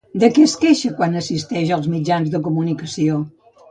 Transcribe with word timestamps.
De 0.21 0.29
què 0.37 0.45
es 0.45 0.55
queixa 0.63 0.91
quan 1.01 1.21
assisteix 1.23 1.77
als 1.79 1.93
mitjans 1.95 2.35
de 2.37 2.47
comunicació? 2.51 3.27